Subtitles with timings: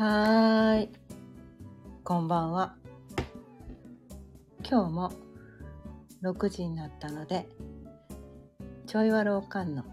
[0.00, 0.88] はーい。
[2.04, 2.74] こんばんは。
[4.66, 5.12] 今日も
[6.22, 7.46] 6時になったので、
[8.86, 9.84] ちょいわろうかんの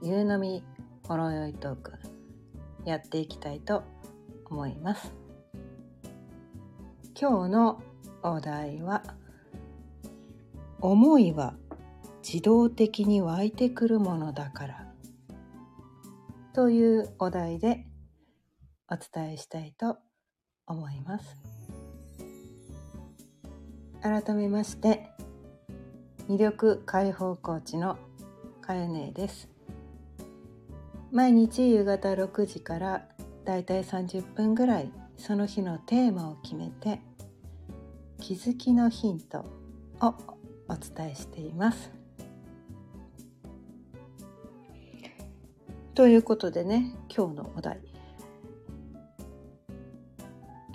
[0.00, 0.62] 夕飲み
[1.08, 1.94] ほろよいトーク
[2.84, 3.82] やっていきたいと
[4.48, 5.12] 思います。
[7.20, 7.82] 今日の
[8.22, 9.02] お題は、
[10.80, 11.56] 思いは
[12.22, 14.86] 自動的に湧いてくるものだから
[16.52, 17.88] というお題で
[18.94, 19.98] お伝えしたいと
[20.68, 21.36] 思います。
[24.00, 25.10] 改めまして
[26.28, 27.98] 魅力解放コーチの
[28.60, 29.48] かよねです。
[31.10, 33.08] 毎日夕方6時から
[33.44, 37.00] だいたい30分ぐらいその日のテーマを決めて
[38.20, 39.40] 気づきのヒント
[40.02, 40.14] を
[40.68, 41.90] お伝えしています。
[45.96, 47.93] ということでね今日のお題。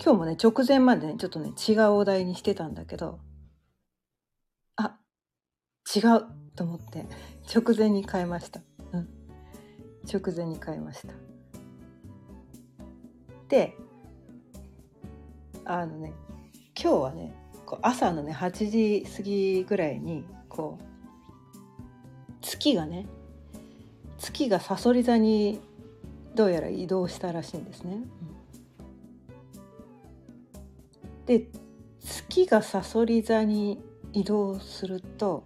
[0.02, 3.20] 今日もね直前までねちょっとね違うお題にしてたんだけど
[4.76, 4.96] あ
[5.94, 6.24] 違う
[6.56, 7.04] と思って
[7.54, 8.60] 直前に変えました。
[8.92, 9.08] うん。
[10.10, 11.12] 直前に変えました。
[13.48, 13.76] で
[15.64, 16.12] あのね
[16.80, 17.34] 今日はね
[17.66, 20.84] こう朝のね8時過ぎぐらいにこう
[22.40, 23.06] 月がね
[24.18, 25.60] 月がさそり座に
[26.34, 27.98] どうやら移動したらしいんですね。
[31.30, 31.46] で
[32.00, 33.80] 月がさそり座に
[34.12, 35.44] 移動すると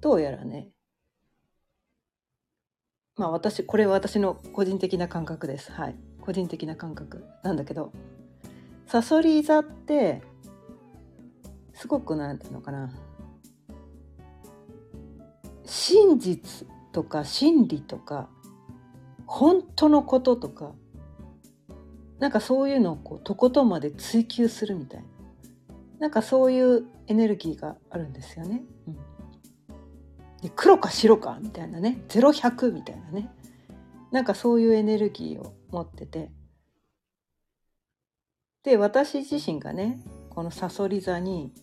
[0.00, 0.70] どうやらね
[3.16, 5.70] まあ私これは私の個人的な感覚です。
[5.70, 5.94] はい。
[6.20, 7.92] 個人的な感覚なんだけど
[8.86, 10.20] さそり座って
[11.74, 12.92] すごくなんていうのかな。
[15.64, 18.28] 真実とか真理とか
[19.26, 20.72] 本当のこととか
[22.20, 25.06] なんかそういうのをこうとことんまで追求するみたいな。
[25.98, 28.62] なんかそういうエネルギーがあるんですよね。
[28.86, 28.94] うん、
[30.42, 32.02] で黒か白かみたいなね。
[32.08, 33.30] 0100みたいなね。
[34.10, 36.30] なんかそういうエネルギーを持ってて。
[38.62, 41.54] で私自身がねこのさそり座に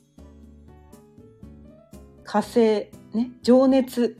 [2.24, 4.18] 火星ね情熱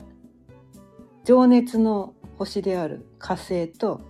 [1.24, 4.00] 情熱の星である火星と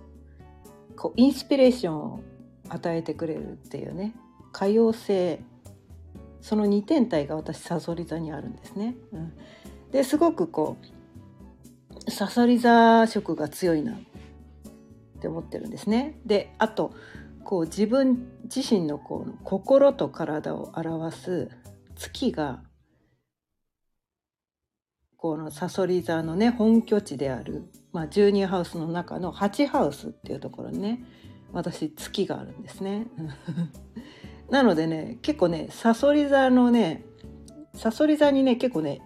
[0.99, 2.19] こうインスピレーションを
[2.67, 4.13] 与えてくれるっていうね
[4.51, 5.39] 可用性
[6.41, 8.95] その2点体が私さそり座にあるんですね。
[9.13, 9.33] うん、
[9.91, 10.77] ですごくこ
[12.07, 13.97] うさそり座色が強いなっ
[15.21, 16.19] て思ってるんですね。
[16.25, 16.93] であと
[17.45, 21.49] こう自分自身のこう心と体を表す
[21.95, 22.61] 月が
[25.21, 31.03] このさそり座のね本拠地である、まあ、12ハウスの中の8ハウスっていうところにね
[31.51, 33.07] 私月があるんですね。
[34.49, 37.03] なのでね結構ねさそり座のね
[37.73, 39.01] さそり座にね結構ね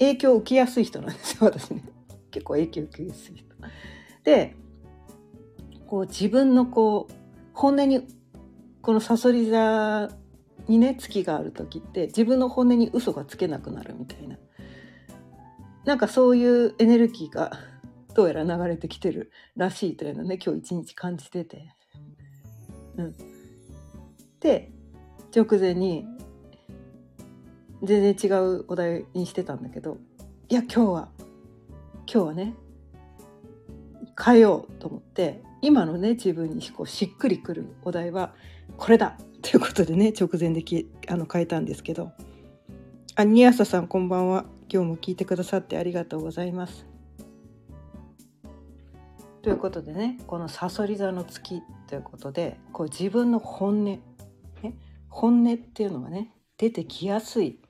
[0.00, 1.84] 影響を受けやすい人なんですよ私ね。
[2.32, 3.44] 結構影響を受けやすい人。
[4.24, 4.56] で
[5.86, 7.14] こう自分のこう
[7.52, 8.08] 本音に
[8.82, 10.10] このさそり座
[10.66, 14.36] にね月がある時って自分の本音に嘘がつけなくなるみたいな。
[15.84, 17.52] なんかそういうエネルギーが
[18.14, 21.72] どうやら流れてきてるらしいというのね今日一日感じてて。
[22.96, 23.14] うん、
[24.38, 24.70] で
[25.34, 26.06] 直前に
[27.82, 29.98] 全然違うお題にしてたんだけど
[30.48, 31.08] いや今日は
[32.06, 32.54] 今日はね
[34.24, 38.32] 変えようと思って今のね自分にこうしっくりくるお題は
[38.76, 42.12] これだということでね直前できあの変えたんですけど。
[43.16, 44.44] あニアサさんこんばんは。
[44.74, 46.84] 今日も聞いてくださってありがとうございます。
[49.40, 54.02] ということでねこのさそり座の月ということでこう自分の本音、ね、
[55.08, 57.60] 本音っていうのがね出てきやすい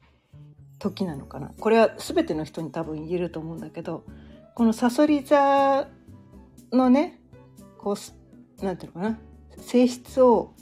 [0.79, 4.05] 時なのかなこれは全ての人に多分言えると思うんだけど
[4.55, 5.87] このさそり座
[6.73, 7.21] のね
[7.77, 7.97] こ
[8.63, 9.19] うなんていうのかな
[9.59, 10.55] 性質を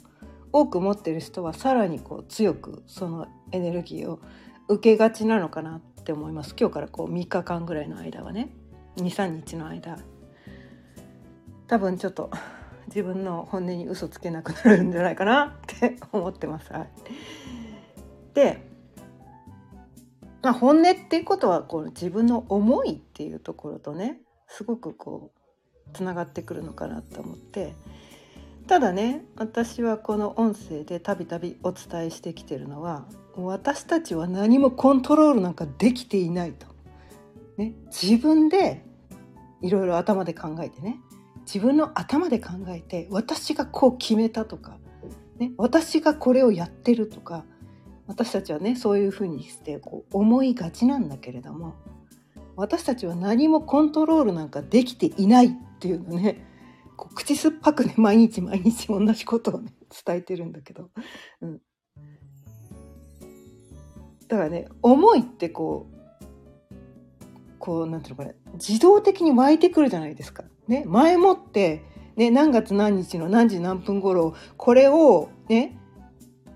[0.51, 4.19] 多く持ってる人はさらにこう強くそのエネルギーを
[4.67, 6.53] 受けがちなのかなって思います。
[6.59, 8.49] 今日からこう3日間ぐらいの間はね。
[8.97, 9.97] 23日の間。
[11.67, 12.29] 多分ちょっと
[12.87, 16.73] 自分の本音に嘘つけなくなるんじゃないかなって思ってます。
[16.73, 16.89] はい、
[18.33, 18.67] で、
[20.41, 27.75] まあ、本音っていうことはこう自分の思いっていうところとねすごくこうつながってくるのかなと思って。
[28.67, 33.05] ただね私はこの音声でたびたびお伝えしてきてるのは
[33.35, 36.67] 私たちは何もコントロールなんかできていないと。
[37.57, 38.85] ね、自分で
[39.61, 40.99] いろいろ頭で考えてね。
[41.45, 44.77] 自分の頭で考えて私がこう決めたとか、
[45.39, 47.45] ね、私がこれをやってるとか。
[48.05, 51.75] 私たちはねそういうふうにしてこう思いがちなんだけれども。
[52.55, 56.45] 私たちは何もコントロールなんかできていないっていうのね。
[56.95, 59.73] こう口酸っぱくね毎日毎日同じことをね
[60.05, 60.89] 伝えてるんだけど、
[61.41, 61.61] うん、
[64.27, 65.93] だからね思いってこう
[67.59, 70.43] こうなんていうのかな自動的に湧いてくるじゃないですか。
[70.67, 71.83] ね、前もって、
[72.15, 75.77] ね、何月何日の何時何分頃これをね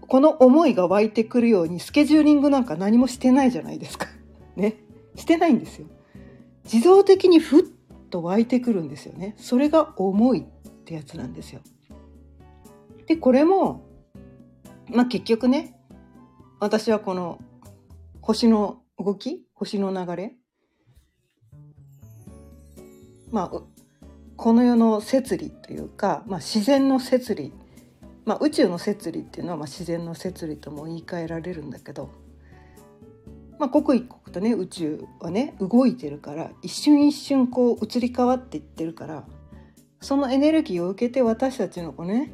[0.08, 4.08] この思いが湧いてくるようにスケジューリングなんか何もしてないじゃないですか。
[4.56, 4.76] ね。
[5.16, 5.88] してないんですよ。
[6.64, 7.64] 自動的にふっ
[8.10, 9.36] と湧いてくるんですよね。
[9.38, 10.44] それが思いっ
[10.86, 11.62] てやつなんですよ。
[13.08, 13.84] で、これも、
[14.90, 15.80] まあ結局ね、
[16.60, 17.40] 私はこの
[18.28, 20.36] 星の動き、星の流れ、
[23.32, 23.62] まあ、
[24.36, 27.54] この世の摂理というか、まあ、自然の摂理、
[28.26, 32.10] まあ、宇宙の摂理っていうのはまあ自然の摂理とも言い換えられるんだけど、
[33.60, 39.24] まあ、刻一刻とね宇宙はね動いてるから一瞬一瞬こう移り変わっていってるから
[40.02, 42.34] そのエネルギーを受けて私たちのこうね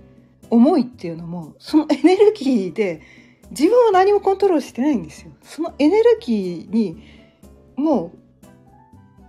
[0.50, 3.04] 思いっていうのもそのエネルギーで
[3.54, 5.32] 自分は何もコントロールしてないんですよ。
[5.44, 7.04] そのエネルギーに
[7.76, 8.12] もう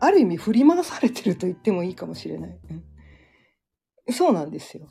[0.00, 2.58] ある意味振り回されてると言ってもいいかもしれない。
[4.06, 4.88] うん、そうなんですよ。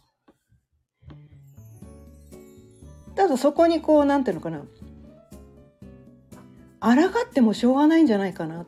[3.16, 4.66] ただそこにこうなんていうのかな
[6.80, 6.92] 抗
[7.28, 8.66] ってもしょうがないんじゃないかなっ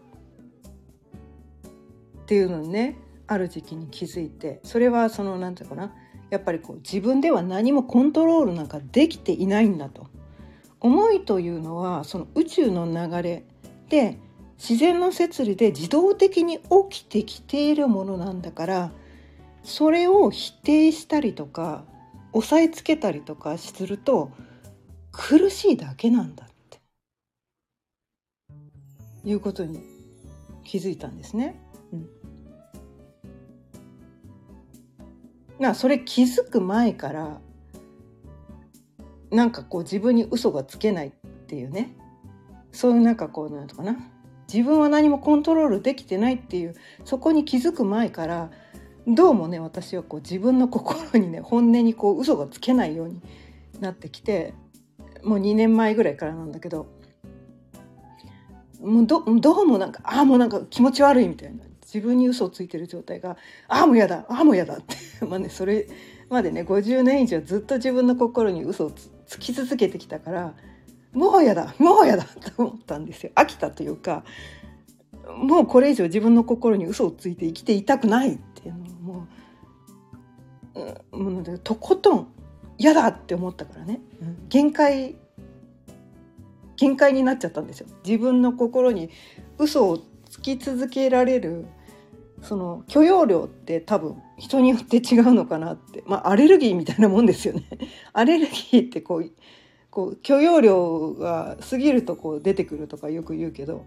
[2.27, 2.97] ていうのにね
[3.27, 5.93] ある時期に気づいてそれはそのなんていうかな
[6.29, 10.07] やっぱりこう自分では何もコントロールなんかできていないんだと
[10.85, 13.43] 思いというのはその宇宙の流れ
[13.89, 14.19] で
[14.59, 18.91] 自然の摂理で自動的に起きてきているものなんだから
[19.63, 21.83] それを否定したりとか
[22.33, 24.29] 押さえつけたりとかすると
[25.11, 26.79] 苦しいだけなんだって
[29.23, 29.81] いうことに
[30.63, 31.59] 気づいたんですね。
[35.59, 37.41] うん、それ気づく前から
[39.31, 41.11] なんかこう自分に嘘がつけないっ
[41.47, 41.95] ていうね。
[42.71, 43.97] そういうなんかこうなんとかな。
[44.51, 46.75] 自分は何もコントロールできてないっていう。
[47.03, 48.51] そこに気づく前から
[49.07, 53.21] どうもね私はこう自分の心にね本音にこう嘘がつけないように
[53.79, 54.53] なってきて
[55.23, 56.87] もう2年前ぐらいからなんだけど
[58.81, 61.63] もうどうもなんかああもうなんか気持ち悪いみたいな。
[61.85, 63.37] 自分に嘘をついてる状態が
[63.69, 64.95] ああもうやだああもうやだって。
[65.25, 65.87] まあねそれ
[66.29, 70.53] までね50年以上ずっと自分の心に嘘をつつき続けてきたから
[71.13, 72.23] もうやだもうやだ
[72.55, 73.31] と思ったんですよ。
[73.35, 74.23] 飽きたというか
[75.37, 79.27] もうこれ以上自分の心に嘘をついて生きていたくないっていうのも
[81.11, 82.27] う、もうとことん
[82.77, 85.15] 嫌だって思ったからね、うん、限界
[86.75, 87.87] 限界になっちゃったんですよ。
[88.05, 89.09] 自分の心に
[89.57, 89.99] 嘘を
[90.29, 91.65] つき続けられる
[92.45, 96.03] その許容量って多分人によって違うのかなって。
[96.05, 97.63] まあアレルギーみたいなもんですよね。
[98.13, 99.31] アレルギーってこう
[99.89, 103.85] こう許容量が過ぎるとこう出てくるとかよく言うけど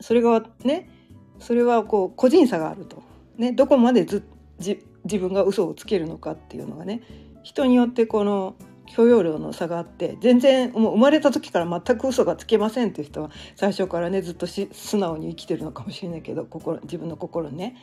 [0.00, 0.90] それがね
[1.38, 3.02] それはこう個人差があると、
[3.36, 4.24] ね、どこまでず
[4.58, 7.02] 自分が嘘をつけるのかっていうのがね
[7.42, 8.56] 人によってこの
[8.94, 17.76] 許容量の差があって全然もう生まれた時から全く嘘がつけませんっていう人は最初からねずっと素直に生きてるのかもしれないけど心自分の心にね。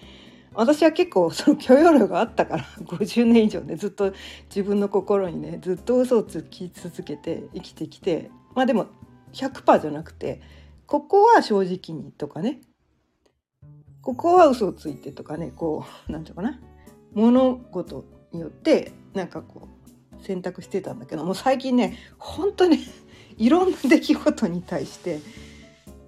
[0.57, 4.13] 私は結構その許容量があったから50年以上ねずっと
[4.47, 8.87] 自分の心にねずっと嘘をつき続けて生きてきてまあでも
[9.33, 10.41] 100%じゃなくて
[10.85, 12.61] ここは正直にとかね
[14.01, 16.59] ここは嘘をついてとかねこう何て言うかな
[17.13, 19.74] 物事によってなんかこう
[20.25, 22.79] 選択してたんだけどもう最近ね本当に
[23.37, 25.19] いろんな出来事に対して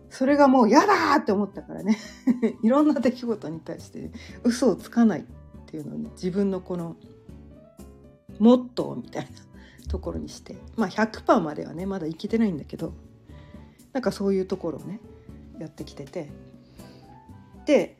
[0.10, 1.98] それがもう嫌だって思ったからね
[2.64, 4.12] いろんな出来事に対して
[4.44, 5.24] 嘘をつかないっ
[5.68, 6.96] ていうのを、ね、自分のこの
[8.40, 9.30] モットーみたいな
[9.88, 12.94] ところにしてまあ100%まではねまだいけてないんだけど
[13.94, 15.00] なんかそういうところをね
[15.60, 16.30] やってきてて
[17.66, 17.98] で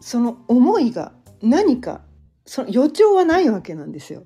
[0.00, 2.02] その思いが何か
[2.46, 4.24] その予兆はないわけなんですよ。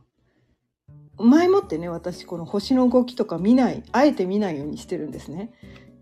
[1.19, 5.53] 前もってね私この星の動きとか見ないあえて見ないようにしてるんですね。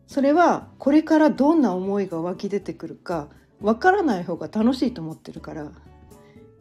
[0.07, 3.29] それはこれからどんな思いが湧き出てくるか
[3.61, 5.73] わからない方が楽しいと思ってるから、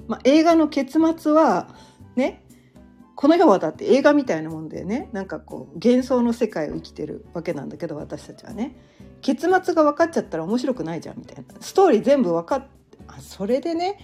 [0.07, 1.67] まあ、映画の結末は
[2.15, 2.43] ね
[3.15, 5.09] この世はだって映画みたいなもんでね。
[5.11, 8.75] なんかこう幻想の世界を生きてるわけなんだけど私たちはね。
[9.21, 11.55] 結末が分かっちゃったら面白くないじゃんみたいな。
[11.59, 12.67] ストーリー全部分かっ
[13.07, 13.99] まあ、それでね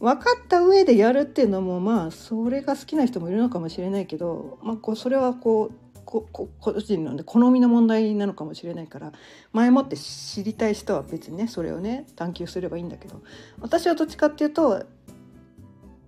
[0.00, 9.12] 分かった上でやるっていうのもまあそれが好きな人もいるのかもしれないけど、まあ、こうそれはこうここ個人の、ね、好みの問題なのかもしれないから
[9.52, 13.22] 前もって知りたい人は別にねそれをね探求すればいいんだけど
[13.60, 14.84] 私はどっちかっていうと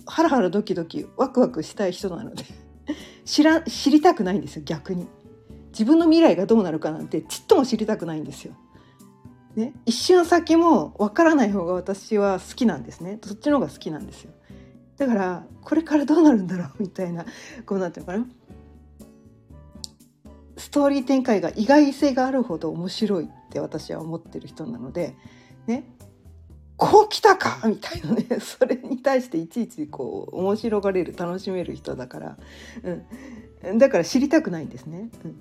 [0.07, 2.45] ハラハラドキドキワクワクしたい人なので
[3.25, 5.07] 知ら知りたくないんですよ逆に
[5.69, 8.55] 自分の未来がどうなるかなんてちっとも知りたくないんですよ。
[9.57, 13.19] ね、一瞬先もわからない方が私は好きなんですね。
[13.23, 14.33] そっちの方が好きなんですよ。
[14.97, 17.27] だからこれからどうなるんだろうみたいな
[17.67, 18.27] こうなってるかな。
[20.57, 25.17] ストーリー展開が意外性があるほど面白いって私は思ってる人なので
[25.67, 25.85] ね。
[26.77, 28.25] こう来たかみたいなね。
[28.41, 32.39] それに対していちいちこう面白がれる楽しめる人だから、
[33.63, 35.11] うん、だから知りたくないんですね。
[35.25, 35.37] うん、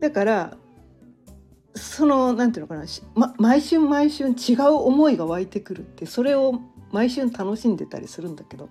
[0.00, 0.56] だから
[1.76, 8.70] そのなんていうのかな、ま、毎春毎春違う思いが湧いてくるってそれを毎春楽しんでたりするんだけど、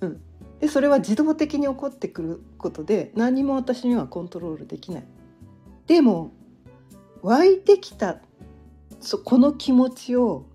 [0.00, 0.20] うん、
[0.60, 5.04] でそれは自動的に起こってくることで何も私にはコントロールできない。
[5.86, 6.32] でも
[7.22, 8.20] 湧いてきた
[9.00, 10.46] そこの気持ちを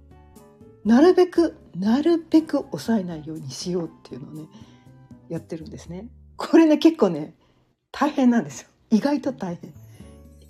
[0.83, 4.47] なるべくなるべく抑えないようにしようっていうのをね
[5.29, 6.07] やってるんですね。
[6.37, 7.35] これね結構ね
[7.91, 8.69] 大変なんですよ。
[8.89, 9.73] 意外と大変。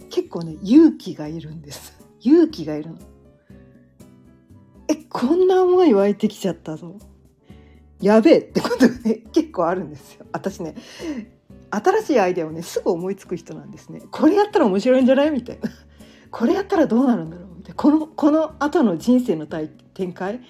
[0.09, 1.97] 結構ね勇気がいるんです。
[2.21, 2.97] 勇気がいるの。
[4.87, 6.97] えこんな思い湧いてきちゃったぞ。
[8.01, 10.75] やべえってことがね 結構あるんですよ私ね
[11.71, 15.69] 新しいアイデアをねすぐ思いつく人なんですねこれやったら面白いんじゃないみたいな
[16.31, 20.41] これやったらどうなるんだろうみたいなこのこの後の人生の展開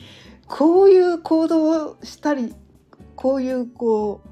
[0.48, 2.54] こういう行動をしたり
[3.16, 4.30] こういうこう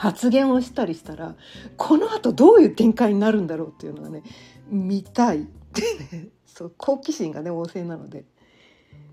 [0.00, 1.36] 発言をしたりしたら
[1.76, 4.22] この後どういう展開になるんだろうっていうのがね
[4.70, 5.42] 見たい。
[5.42, 5.82] って
[6.16, 8.24] ねそう好奇心がね旺盛なので。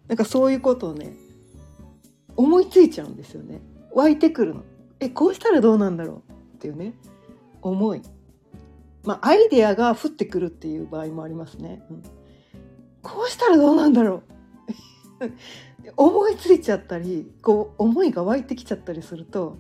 [0.08, 1.18] なんかそういうことをね
[2.38, 3.60] 思いついちゃうんですよね。
[3.94, 4.64] 湧いてくるの。
[5.02, 6.94] えこうしたらどうなんだろうっていうね
[7.62, 8.02] 思い。
[9.04, 12.04] まあアイデアが降ってくるっていう場合もありますね、うん、
[13.02, 14.24] こうしたらどうなんだろ
[15.20, 15.32] う。
[15.98, 19.58] 思いついちゃったりこう思いが湧いてきちゃったりすると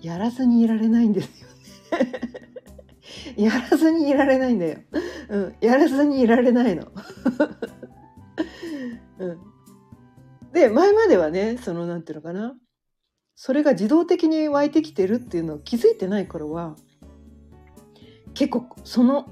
[0.00, 1.48] やらずにいられないんですよ
[3.36, 4.78] やらずにいられないんだよ、
[5.28, 6.86] うん、やらずにいられないの、
[9.18, 9.38] うん、
[10.52, 12.54] で前まではねそのなんていうのかな。
[13.42, 16.76] それが自動的に湧いてきてるっていうのを気づいてない頃は
[18.34, 19.30] 結構その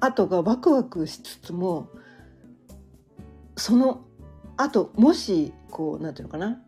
[0.00, 1.88] 後がワクワクしつつも
[3.56, 4.04] その
[4.58, 6.60] 後もしこうなんていうのかな。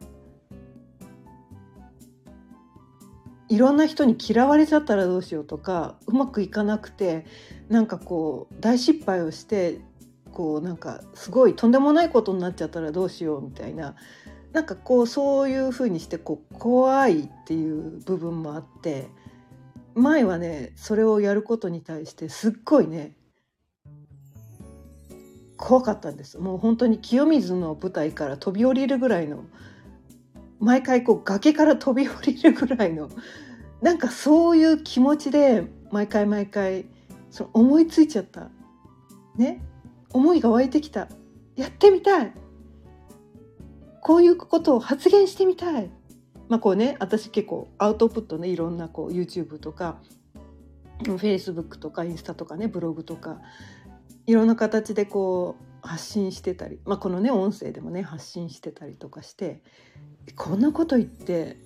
[3.54, 7.24] いろんな人に嫌われちゃったらどうしようとかうまくいかなくて
[7.68, 9.78] なんかこう大失敗をして
[10.32, 13.94] こうなんかすごいとんでもないことになっちゃったらどうしようみたいな
[14.52, 19.06] なんかこうそういうふうにしてこう怖いっていう部分もあって
[19.94, 23.14] 前はねそれをやることに対してすっごいね
[25.56, 26.38] 怖かったんです。
[26.38, 29.44] もう本当に清水の舞台から飛び降りるぐらいの
[30.58, 33.10] 毎回こう崖から飛び降りるぐらいの
[33.84, 36.86] なんかそういう気持ちで毎回毎回
[37.30, 38.48] その思いついちゃった。
[39.36, 39.62] ね。
[40.10, 41.06] 思いが湧いてきた。
[41.54, 42.32] やってみたい。
[44.00, 45.90] こういうことを発言してみたい。
[46.48, 49.98] まあこうね私結構アウトプットねいろんなこう YouTube とか
[51.02, 53.42] Facebook とかインスタとかねブログとか
[54.26, 59.60] いろんな形でこう発信してたり、まあ、このね音声でもね発信してたりとかして。
[60.36, 61.58] こんなこと言って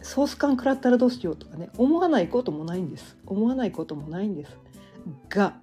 [0.00, 3.16] ソース感食らったらどうしようとかね思わないこともないんです。
[3.26, 4.56] 思わないこともないんです。
[5.28, 5.54] が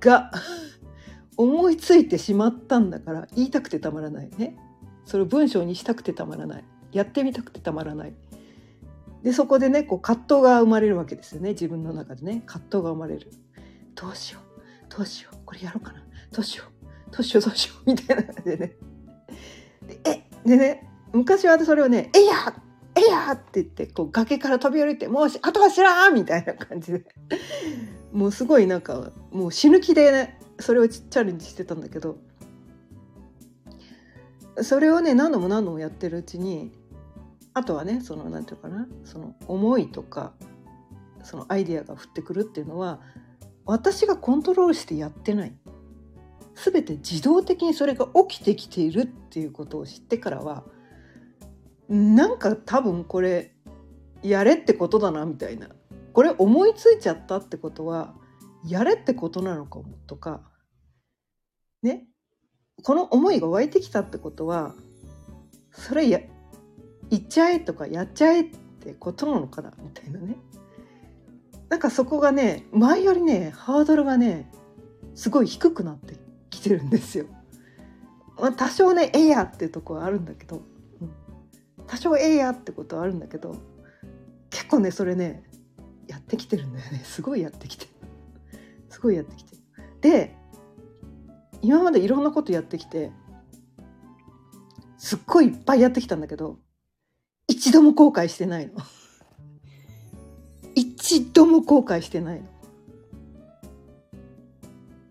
[0.00, 0.30] が
[1.36, 4.30] 思いついてしまったんだから言いたくてたまらない。
[4.36, 4.56] ね。
[5.04, 6.64] それを文章にしたくてたまらない。
[6.92, 8.14] やってみたくてたまらない。
[9.22, 11.50] でそこでねこう葛藤が生まれるわけですよね。
[11.50, 12.42] 自分の中でね。
[12.46, 13.30] 葛藤が生まれる。
[13.94, 14.96] どうしよう。
[14.96, 15.36] どうしよう。
[15.44, 16.02] これやろうかな。
[16.32, 17.10] どうしよう。
[17.10, 17.42] どうしよう。
[17.44, 17.90] どうしよう。
[17.90, 18.76] みたいな感じでね。
[19.86, 22.34] でえでね昔はそれをね「えいや
[22.96, 27.04] えいや!」って言ってこう崖から飛び降りて「もうあとは知らん!」みたいな感じで
[28.12, 32.18] もうすごいなんかもう死ぬ気でねそれをチャレンジしてたんだけど
[34.62, 36.72] それをね何度も何度もやってるうちに
[37.52, 40.32] あとはねその何て言うかなその思いとか
[41.22, 43.00] そのアイデアが降ってくるっていうのは
[43.66, 45.54] 私がコントロールしてやってない
[46.54, 50.64] 全て自動的にそれが起きてきているっていうことを知ってからは
[51.88, 53.54] なんか多分これ
[54.22, 55.68] やれってことだなみたいな。
[56.12, 58.14] これ思いついちゃったってことは
[58.66, 60.42] やれってことなのかもとか。
[61.82, 62.06] ね。
[62.82, 64.74] この思いが湧いてきたってことは
[65.72, 66.20] それや
[67.08, 70.36] 言っちゃえとかやっちゃえってことなのかなみたいなね。
[71.68, 74.50] なんかそこがね前よりねハードルがね
[75.14, 76.16] すごい低くなって
[76.50, 77.26] きてるんですよ。
[78.38, 80.60] まあ、多少ねええやっていうとこはあるんだけど、
[81.86, 83.56] 多少ええやってことはあるんだけど
[84.50, 85.44] 結構ねそれね
[86.08, 87.02] やってきてるんだよね。
[87.04, 87.86] すごいやってきて
[88.88, 89.56] すごいやってきて
[90.00, 90.36] で
[91.62, 93.12] 今までいろんなことやってきて
[94.98, 96.58] すっごいいっぱいやってきたんだけど
[97.48, 98.74] 一度も後悔してないの。
[100.74, 102.46] 一度も後悔してないの。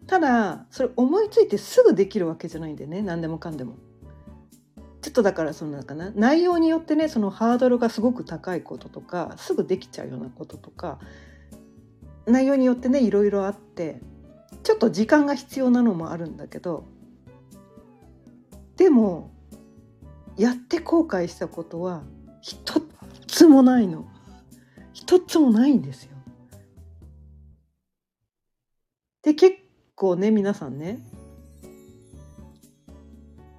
[0.06, 3.02] ただそれ思いついてすぐできるわけじゃないんでね。
[3.02, 3.76] 何でもかんでも。
[5.24, 11.00] だからそのかな内容によってねそのハードルがすごく高いこととかすぐできちゃうようなこととか
[12.26, 14.00] 内容によってねいろいろあって
[14.64, 16.86] ちょっと時間が必要なのもあるんだけど
[18.78, 19.32] でも
[20.38, 22.04] やって後悔したことは
[22.42, 22.82] 一
[23.28, 24.06] つもないの
[24.94, 26.16] 一つもないんですよ。
[29.22, 29.58] で結
[29.96, 31.00] 構ね皆さんね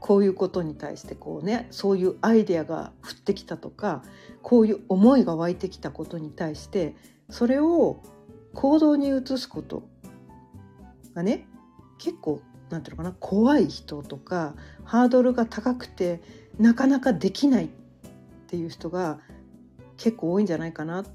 [0.07, 4.05] こういうことに対してこうねそういうアイデアが降ってきたとか
[4.41, 6.95] こういう思いが湧いてきたことに対して
[7.29, 8.03] それを
[8.55, 9.89] 行動に移すこと
[11.15, 11.49] がね
[11.99, 16.21] 結構なんていうのかな怖い人とかハードルが高くて
[16.59, 17.69] なかなかできないっ
[18.47, 19.19] ていう人が
[19.97, 21.07] 結構多いんじゃないかなっ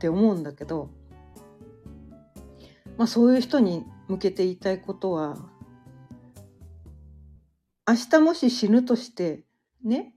[0.00, 0.90] て思うんだけど
[2.98, 5.38] まあ、そういう人に向けて言いたいことは
[7.88, 9.40] 明日もし死ぬとして
[9.82, 10.12] ね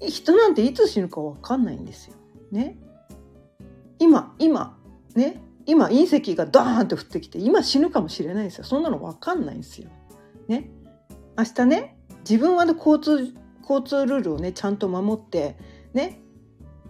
[0.00, 2.14] 人なんていつ死ぬか分かんないんですよ。
[2.50, 2.78] ね。
[3.98, 4.76] 今今
[5.14, 9.88] ね今隕石がドーンって降ってきて今死ぬかもしれないですよそんなの分かんないんですよ。
[10.48, 10.70] ね。
[11.38, 11.96] 明日ね
[12.28, 13.32] 自分は、ね、交通
[13.62, 15.56] 交通ルールをねちゃんと守って
[15.94, 16.20] ね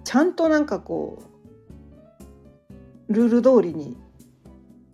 [0.05, 1.23] ちゃんとなんかこ
[3.09, 3.99] うルール通りに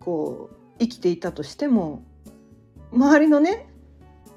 [0.00, 2.02] こう生きていたとしても
[2.92, 3.68] 周りのね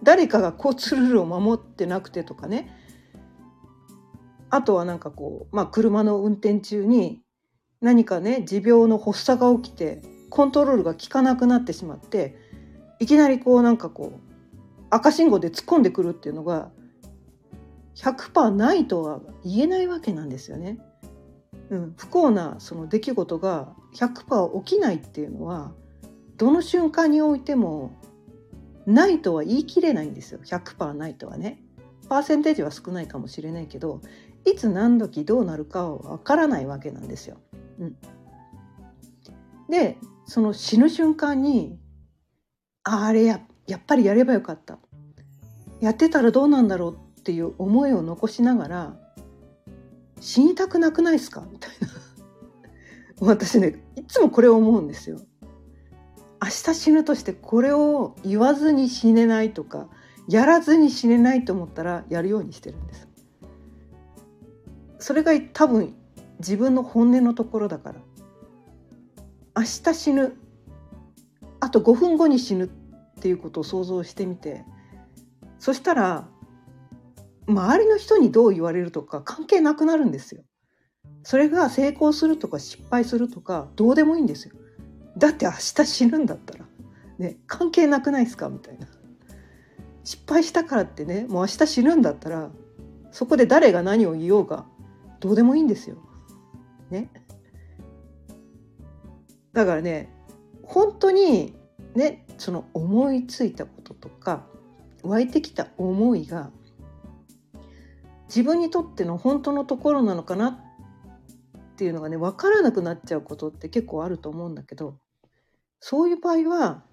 [0.03, 2.75] 誰かが交通ルールを守ってなくてとかね
[4.49, 7.21] あとはなんかこう、まあ、車の運転中に
[7.81, 12.35] 何かね持病の発作が起きてコントロールが効かなくなってしまって
[12.99, 14.29] いきなりこうなんかこう
[14.89, 16.71] 赤信号で突っ込んでくるっていうのが
[17.95, 20.79] 100%ないとは言えないわけなんですよね。
[21.69, 25.71] うん、不幸なその出来事が100%起きないっていうのは
[26.37, 27.91] どの瞬間においても
[28.89, 31.61] ないとは言い切れないんですよ100%ないとはね。
[32.09, 34.01] パーセンテージは少ないかもしれないけど
[34.43, 37.37] いつ何時どうなるかはわからないわけなんですよ。
[37.79, 37.95] うん、
[39.69, 41.77] でその死ぬ瞬間に
[42.83, 44.79] あれややっぱりやればよかった
[45.81, 48.97] やってたらどうなんだろうっていう思いを残しながら
[50.19, 51.47] 死にたくなくないですか？
[51.51, 51.87] みたいな
[53.27, 55.19] 私ねいつもこれを思うんですよ。
[56.41, 59.87] 明日死ぬとしてこれを言わずに死ねないとか
[60.27, 63.07] やらずに死ねないと思ったらやるようにしてるんです。
[64.99, 65.95] それが多分
[66.39, 68.01] 自分の本音のところだから
[69.55, 70.37] 明日死ぬ
[71.59, 72.67] あと5分後に死ぬっ
[73.21, 74.63] ていうことを想像してみて
[75.57, 76.27] そしたら
[77.47, 80.43] 周りの人にどう言われるとか関係なくなるんですよ。
[81.23, 84.55] それが成功するとか失敗するとかどうでもいいんですよ。
[85.19, 86.65] だって明日死ぬんだったら、
[87.19, 88.87] ね、関係なくないですかみたいな。
[90.03, 92.49] 失敗したからってねもう明日死ぬんだったら
[93.11, 94.65] そこで誰が何を言おうが
[95.19, 95.97] どうでもいいんですよ。
[96.89, 97.11] ね。
[99.53, 100.09] だからね
[100.63, 101.53] 本当に
[101.95, 104.45] ねその思いついたこととか
[105.03, 106.49] 湧いてきた思いが
[108.27, 114.97] 自分にとっての本当のところなのかなっていうのがね分からなくなっちゃうことって結構あると思うんだけど
[115.79, 116.83] そういう場合は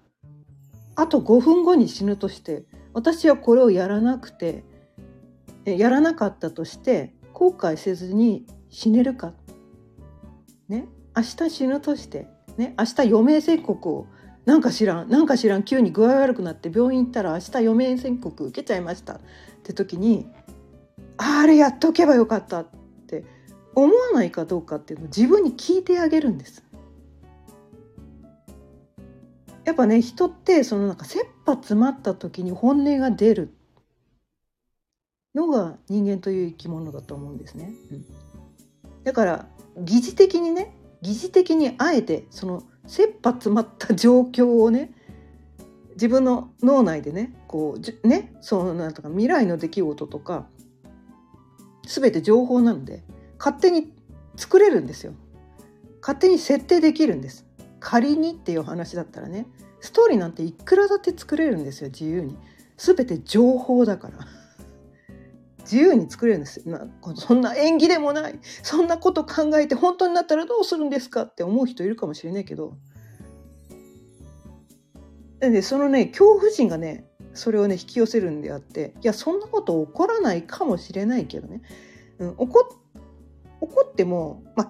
[0.95, 4.63] あと5分後に死ぬとして私はこれをやらなくて
[5.65, 9.33] やらなかったとして後悔せずに死ねるか。
[10.67, 10.87] ね？
[11.15, 12.73] 明日死ぬとしてね？
[12.79, 14.07] 明日余命宣告を
[14.45, 19.15] なんか知らんなんか知らん急に具合悪くなって病院行ったら明日余命宣告受けちゃいました。
[19.15, 19.19] っ
[19.63, 20.25] て時に
[21.17, 22.67] あれやっとけばよかったっ
[23.07, 23.25] て
[23.75, 26.63] 思わないかどうかっていうのを自分に聞いてあげるんです。
[29.67, 33.53] やっぱね人ってそのなんか切羽詰まった時に本音が出る
[35.35, 37.73] のが人間という生き物だと思うんですね。
[37.91, 38.05] うん、
[39.03, 39.45] だから
[39.77, 44.93] 疑似的にね疑似的にあえてその切羽詰まった状況をね
[45.95, 50.47] 自分の脳内でねこうねそうなんとか未来の出来事とか
[51.85, 53.03] 全て情報なので
[53.37, 53.91] 勝手に
[54.37, 55.11] 作れるんですよ。
[55.99, 57.46] 勝手に設定できるんです
[57.89, 59.47] 仮にっていう話だったらね
[59.79, 62.37] ストーリーなんていくらだって作れるんですよ自由に。
[62.75, 64.27] 全て情報だから。
[65.61, 66.67] 自由に作れるんです。
[66.67, 68.39] なそんな縁起でもない。
[68.61, 72.73] そんなこと考えて本当になったらどうするんですかって思う人いるかもしれないけど。
[75.39, 78.95] でそのね恐怖心がねそれをね引き寄せるんであって。
[79.01, 81.61] いやそんなこと起こらないかもしれないけどね、
[82.19, 82.75] うん、起こ
[83.61, 84.69] 起こっても、まあ、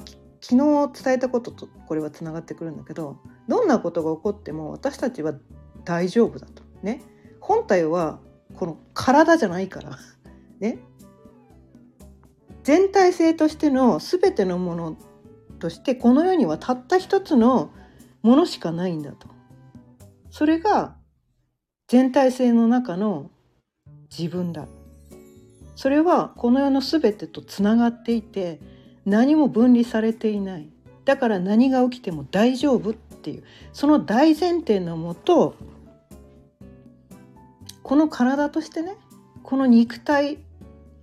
[0.50, 5.34] 昨日伝えたこととこれはつながってくるんだけどどんなことが起こっても私たちは
[5.84, 6.64] 大丈夫だと。
[6.82, 7.02] ね。
[7.42, 8.20] 本体は
[8.56, 9.98] この体じゃないから。
[10.60, 10.80] ね。
[12.64, 14.98] 全体性としての全てのもの
[15.60, 17.72] としてこの世にはたった一つの
[18.22, 19.28] ものしかないんだと。
[20.30, 20.96] それが
[21.90, 23.32] 全体性の中の
[24.18, 24.70] 自分だ。
[25.76, 28.62] それはこの世の全てとつながっていて
[29.08, 30.68] 何も分離されていない。
[31.06, 33.44] だから何が起きても大丈夫っていう。
[33.72, 35.56] その大前提のもと
[37.82, 38.98] この体としてね
[39.44, 40.40] この肉体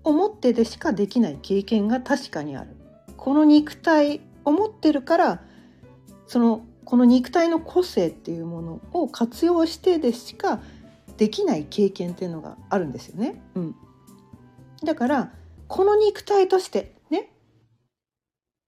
[0.04, 2.76] を持ってでしかできない経験が確かにある。
[3.16, 5.42] この肉体を持ってるから
[6.26, 10.60] そのこの肉体の個性っていうものを活用してでしか
[11.16, 13.40] できない経験っていうのがあるんですよね。
[13.54, 13.74] うん、
[14.84, 15.32] だから
[15.68, 16.93] この肉体として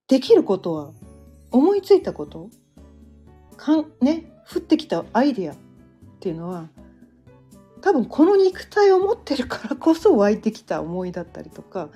[0.08, 0.92] できることは
[1.50, 2.50] 思いついたこと
[3.56, 5.56] かんね降ってきたアイデアっ
[6.20, 6.68] ていうのは
[7.80, 11.88] 多分この肉体を持ってるからこそ湧いてきた思いだったりとか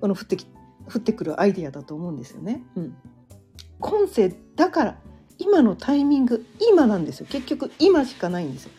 [0.00, 0.46] この降ってき
[0.86, 2.62] 降ってくるアイデアだと思うんですよね。
[2.76, 2.96] うん、
[3.80, 4.98] 今世だから
[5.38, 8.70] 今のタイミング今なんですよ結局今しかないんですよ。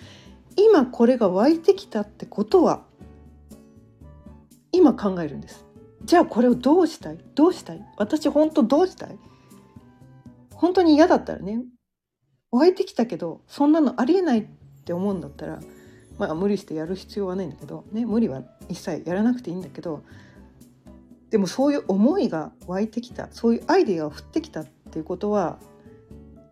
[0.56, 2.84] 今これが湧いてきたってことは
[4.72, 5.65] 今考えるんです。
[6.06, 7.18] じゃあこれをどうしたい？
[7.36, 7.86] どうしたい？
[7.98, 9.18] 私本当どうしたい？
[10.54, 11.64] 本当に嫌だったらね
[12.52, 14.46] 湧いてきたけどそんなのありえないっ
[14.86, 15.60] て思うんだったら
[16.18, 20.04] まあ無理してやる必要はないんだけどね無理は一切やらなくていいんだけど
[21.32, 25.60] でもそういう思いが湧いてきたそういうアイデアが降ってきたっていうことは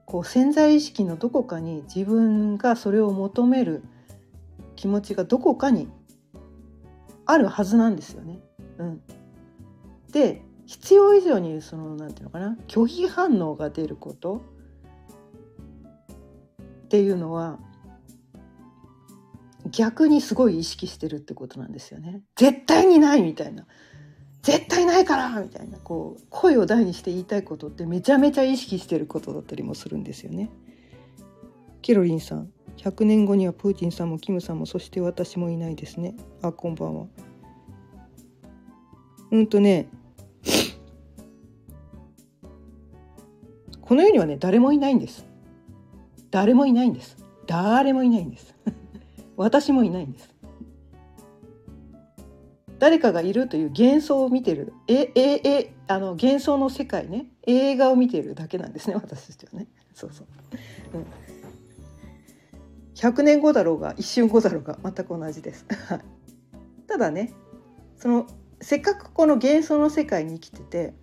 [0.05, 3.83] こう潜在意識のどこかに自分がそれを求める
[4.75, 5.87] 気持ちがどこかに
[7.25, 8.39] あるはずなんですよね。
[8.77, 9.01] うん、
[10.13, 14.41] で必要以上にそのなんていうのかな拒否反応が出ること
[16.85, 17.59] っていうのは
[19.71, 22.21] 逆にすごい意識してるってことなんですよね。
[22.35, 23.65] 絶対にないみたいな。
[24.43, 30.51] 絶対ないからみたいなこう声を大にして言いたいことってめちゃめちゃ意識してることだったりもするんですよね。
[31.81, 36.15] ケロリンさん100年後にはプーチンさんもキムさんもそして私もいないですね。
[36.41, 37.07] あこんばんは。
[39.31, 39.89] うんとね
[43.83, 45.25] この世にはね誰もいないんです。
[46.31, 47.17] 誰もいないんです。
[47.45, 48.55] 誰もいないんです。
[49.35, 50.29] 私もいないんです。
[52.79, 54.73] 誰かがいるという幻想を見てる。
[54.87, 57.27] えええあの幻想の世界ね。
[57.45, 58.95] 映画を見てるだけなんですね。
[58.95, 59.67] 私たちはね。
[59.93, 60.27] そうそう、
[60.97, 61.05] うん、
[62.95, 65.65] 100年後だろうが一瞬後だろうが全く同じです。
[66.87, 67.33] ただね
[67.97, 68.27] その
[68.61, 70.93] せっかくこの幻想の世界に生きてて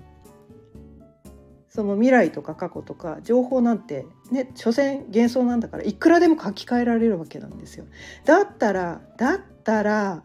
[1.70, 7.86] その未来とか過去とか情報なんてね所詮幻想なんだからいくらでも書き換えられるわけなんですよ。
[8.24, 10.22] だったらだったら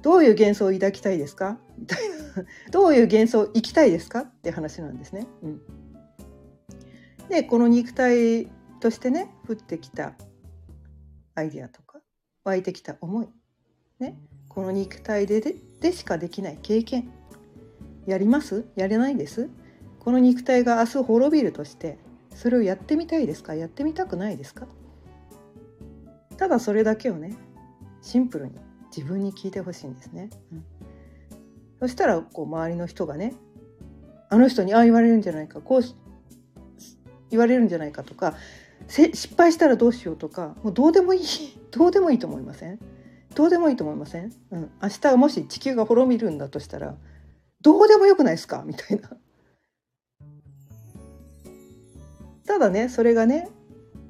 [0.00, 1.58] どういう幻想を抱きたいですか？
[1.78, 2.16] みたいな
[2.70, 4.20] どういう幻想生きたいですか？
[4.20, 5.26] って話なんですね。
[5.42, 5.60] うん、
[7.28, 8.48] でこの肉体
[8.80, 10.14] としてね降ってきた
[11.34, 12.00] アイデアとか
[12.44, 13.28] 湧いてきた思い、
[13.98, 17.10] ね、この肉体でででしかできない経験
[18.06, 18.64] やります？
[18.76, 19.50] やれないです？
[20.04, 21.98] この肉体が明日滅びるとして
[22.34, 23.54] それをやってみたいですか？
[23.54, 24.66] やってみたくないですか？
[26.36, 27.36] ただそれだけをね
[28.02, 28.52] シンプルに
[28.94, 30.64] 自分に聞いてほしいんですね、うん、
[31.80, 33.34] そしたらこう周りの人がね
[34.28, 35.82] あの人にああ言われるんじゃないかこう
[37.30, 38.34] 言われるんじゃないかとか
[38.88, 41.22] 失敗したらどうしようとかもうどうでもいい
[41.70, 42.78] どうでもいいと思いません？
[43.34, 46.94] どうでもいいと思いません、うん、明日もし地球が滅びるんだとしたら
[47.62, 48.62] どうでもよくないですか？
[48.66, 49.10] みたいな。
[52.46, 53.48] ただねそれがね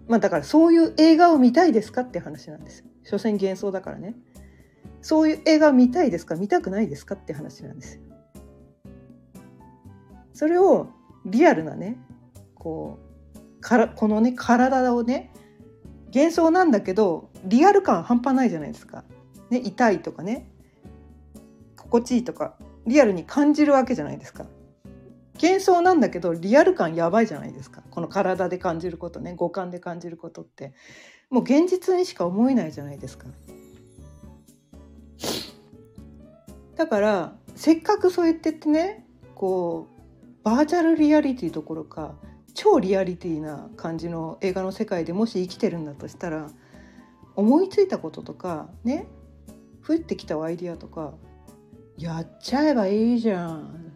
[0.09, 2.85] まあだからそういう映画を見たいですかって話なんです。
[3.05, 4.15] 所詮幻想だからね。
[5.03, 8.03] そういう映画を見たいですか見たくないですかって話なんですよ。
[10.33, 10.89] それを
[11.27, 11.97] リアルなね
[12.55, 12.99] こ
[13.35, 15.33] うからこのね体をね
[16.15, 19.05] 幻想なんだけどリアル感半端ないじゃないですか。
[19.51, 20.51] ね、痛いとかね
[21.77, 24.47] 心地いいとかリアルに感じるわけじゃないですか。
[25.35, 27.83] 幻想なんだけどリアル感やばいじゃないですか。
[27.91, 29.35] この体で感じることね。
[29.35, 30.73] 五感で感じることって。
[31.31, 33.27] もう現実にしか思えないじゃないですか。
[36.77, 42.15] だからせっかくそう言ってってねこうバーチャルリアリティどころか
[42.53, 46.51] 超リアリティな感じの映画の世界でもし生きてるんだとしたら
[47.37, 49.07] 思いついたこととかね。
[49.87, 51.13] 降ってきたアイディアとか
[51.99, 53.94] やっちゃえばいいじゃん。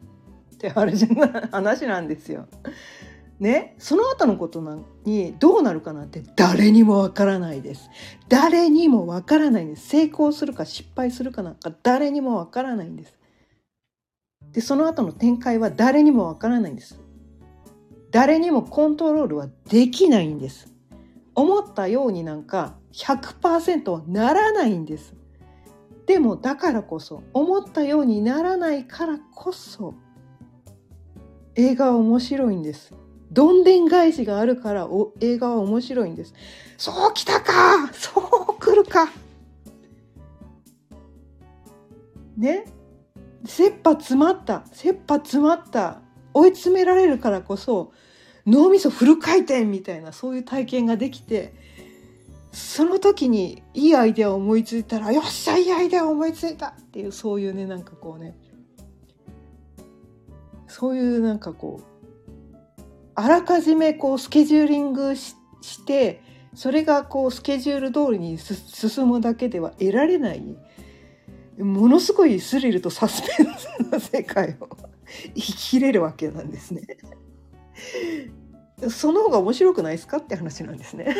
[0.58, 1.06] って話
[1.52, 2.46] 話なんですよ。
[3.38, 4.60] ね、その後のこと
[5.04, 7.88] にどうなるかなんて誰にもわからないです。
[8.28, 9.86] 誰にもわからないんです。
[9.86, 13.16] 成功するか失敗するかなんか誰にもわからないんです。
[14.50, 17.00] で、その後の展開は誰にもわからないんです。
[18.10, 20.74] 誰にもコントロールはできないんです。
[21.36, 25.14] 思ったようになんか100%はならないんです。
[26.06, 29.94] でもだからこそ思ったようにならないからこそ
[31.58, 32.94] 映画は面白いんです。
[33.32, 36.32] どんでん返しがあるからお映画は面白いんです。
[36.78, 37.92] そうきたか。
[37.92, 38.20] そ
[38.56, 39.10] う来るか。
[42.36, 42.64] ね。
[43.44, 44.64] 切羽詰まった。
[44.72, 46.00] 切羽詰まった。
[46.32, 47.92] 追い詰められるからこそ
[48.46, 51.54] 脳みそフル回転みたいなそういう体験ができて
[52.52, 58.36] その時にいいアイデアを思いついたらよっしゃいいアイデアを思いついたっていうそういうねなんかこうね
[60.68, 61.84] そういうなんかこう
[63.14, 65.34] あらかじめこうスケジューリングし
[65.84, 66.22] て
[66.54, 70.56] それがこうスケジュール通りに進むだけでは得られない
[71.58, 74.68] ものすごいスリルとサスペンスの世界を
[75.34, 76.82] 生きれるわけなんですね。
[78.90, 80.18] その方が面白くないですか？
[80.18, 81.16] って話なんですね。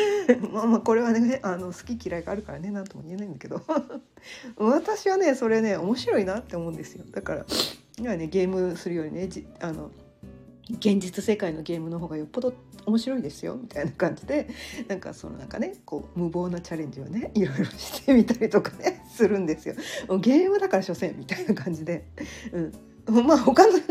[0.53, 3.61] まあまあこれはねあの好き嫌いがあるからね何とも言えないんだけど
[4.55, 7.03] 私はねそれね面白いなって思うんですよ。
[7.11, 7.45] だから
[7.99, 9.91] 今ねゲームするよりねあの
[10.69, 12.53] 現実世界のゲームの方がよっぽど
[12.85, 14.47] 面白いですよみたいな感じで
[14.87, 19.75] なんかそのなんかねこう無謀なチャレンジをねいろいろしてみたりとかねするんですよ。
[20.19, 22.05] ゲームだから所詮みたいな感じで、
[23.07, 23.83] うん、まあ他のね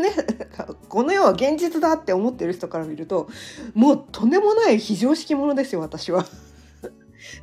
[0.87, 3.29] この世は現実だって思ってる人から見ると
[3.73, 6.25] もうとんでもない非常識者ですよ私は。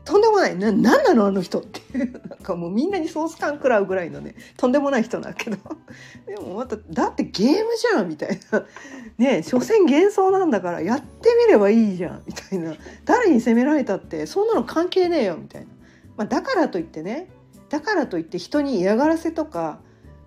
[0.04, 0.56] とんでもない。
[0.56, 1.26] な何なの？
[1.26, 2.12] あの人っていう。
[2.28, 4.34] なんかもうみんなにソース感食らうぐらいのね。
[4.56, 5.56] とんでもない人なんだけど。
[6.26, 8.64] でもまただってゲームじゃんみたいな。
[9.18, 12.22] ね所詮幻想なんだからやってみればいいじゃん。
[12.26, 12.74] みたいな。
[13.04, 15.68] 誰に責められたってそんなの関係ねえよみたいな、
[16.16, 17.28] まあ、だからといってね。
[17.68, 19.80] だからといって人に嫌がらせとか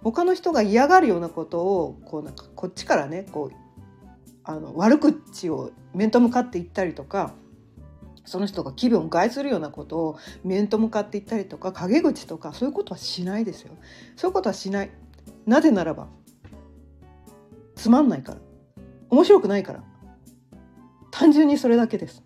[0.03, 3.55] 他の人が嫌がるようなことをこうなんかこっちからねこう
[4.43, 7.33] あの悪口を面と向かって言ったりとか
[8.29, 13.73] その人が気分を害するようなことを面と向かって言ったりとか陰口とかそういうことはしないですよ。
[14.15, 14.91] そういうことはしない。
[15.47, 16.07] なぜならば
[17.75, 18.37] つまんないから。
[19.09, 19.83] 面白くないから。
[21.09, 22.21] 単純にそれだけです。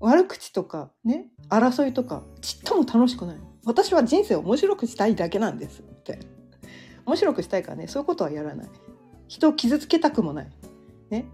[0.00, 3.36] 悪口とかね争いとかちっとも楽しくない。
[3.64, 5.80] 私は人生を面白くしたいだけなんです。
[5.80, 6.20] って。
[7.06, 8.68] 面白くしたいからねそういうことはやらない。
[9.28, 10.50] 人を傷つけたくもない。
[11.08, 11.24] ね。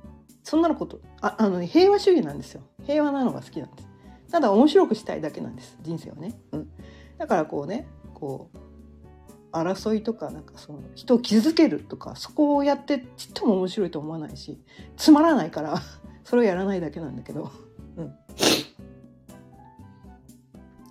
[0.42, 2.62] そんなのことああの、平和主義なんですよ。
[2.84, 3.88] 平和なのが好きなんです。
[4.30, 5.76] ただ面白くしたいだけなんです。
[5.82, 6.68] 人生をね、うん、
[7.18, 8.58] だからこうねこう
[9.54, 14.58] 争いとかなんかその人を傷つけるとかそこをやってちっとも面白いと思わないし
[14.96, 15.78] つまらないから
[16.24, 17.50] それをやらないだけなんだけど、
[17.98, 18.14] うん、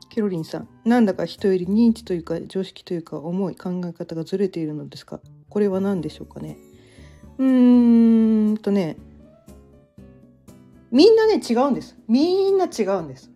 [0.10, 5.20] ケロリンさん、なんだか人より認知というか常識というか思い考え方がずれているのですか？
[5.50, 6.58] これは何でしょうかね？
[7.40, 8.98] うーんとね
[10.91, 11.97] みんなね違うんです。
[12.08, 13.32] みんな違うんです。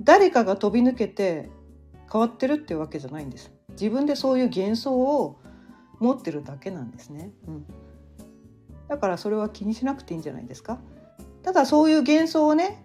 [0.00, 1.50] 誰かが飛び抜けて
[2.10, 3.52] 変わってるっていうわけじゃないんです。
[3.70, 5.38] 自分でそういう幻想を
[5.98, 7.66] 持ってるだけなんですね、うん、
[8.88, 10.78] だからそれは気にしなくていいんじゃないですか。
[11.42, 12.84] ただそういう幻想をね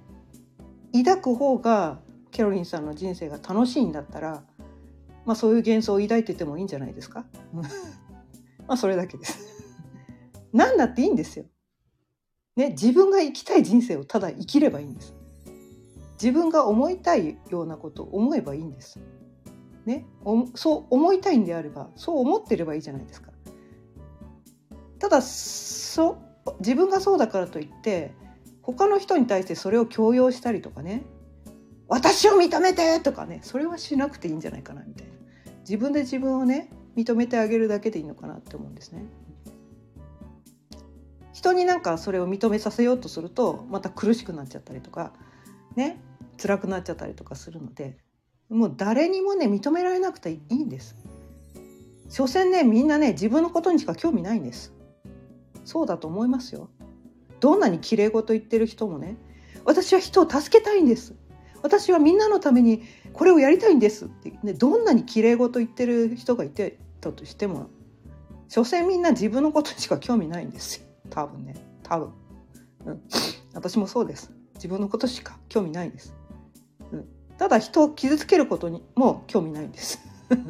[0.94, 2.00] 抱く方が
[2.32, 4.44] ケロリンさんの人生が楽しいんだったら、
[5.26, 7.26] まあ、そういう幻想を抱いててもいいんじゃないですか。
[8.68, 9.40] まあそれだけです。
[10.54, 11.46] 何だっていいんですよ。
[12.58, 15.16] ね、自分が生きたい人生をただ生きればいいんです。
[16.22, 19.00] 自分が思いたいようなことを思えばいいんです。
[19.86, 20.06] ね、
[20.56, 23.32] そう思いたいんであればそう思ってればいいじゃないですか。
[25.00, 26.18] ただそ
[26.60, 28.14] 自分がそうだからといって
[28.64, 31.04] 他の人に対してそれを強要したりとかね
[31.88, 35.14] 私を認めてとかねそれはしなくていいんじゃないかなみたいな
[35.60, 39.06] 自分で自分をね認めてあげるだけでいいのかなって思うんですね。
[41.38, 45.14] 人になんかそれを認めさせようとするとまた苦しくなっちゃったりとか
[45.76, 46.02] ね
[46.42, 47.96] 辛くなっちゃったりとかするので
[48.50, 50.96] もう誰にもね認められなくていいんです。
[52.10, 54.74] 所詮ねみんなね自分のことにしか興味ないんです。
[55.64, 56.72] そうだと思いますよ。
[57.40, 59.16] どんなに綺麗事言ってる人もね
[59.64, 61.14] 私は人を助けたいんです
[61.62, 62.82] 私はみんなのために
[63.14, 67.70] これをやりたいんですって、ね、どんなに綺麗事言ってる人がいてたとしても
[68.48, 71.56] 所詮みんな自分のことにしか興味ないんですよ多分ね。
[71.84, 72.14] 多分、
[72.86, 73.02] うん、
[73.54, 74.38] 私もそうです。
[74.58, 76.14] 自分のことしか興味ないです、
[76.92, 80.00] うん、ただ人を傷つけることにも興味ないんです。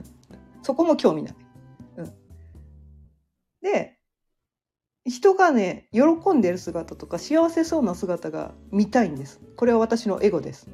[0.63, 1.36] そこも興味ない、
[1.98, 2.13] うん、
[3.62, 3.98] で
[5.06, 6.02] 人がね喜
[6.34, 9.39] んでる姿とか幸せそうな姿が見たいんです。
[9.56, 10.67] これは私のエゴです。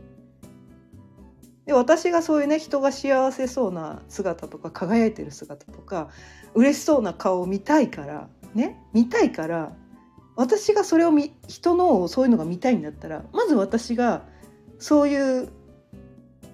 [1.65, 6.10] で私がそういうね人が幸せそうな姿とか輝いてる姿とか
[6.54, 9.73] 嬉しそうな顔を見たいからね見たいから
[10.36, 14.23] 私がそれを見人のそういうのが見たいんだったらまず私が
[14.80, 15.49] そういう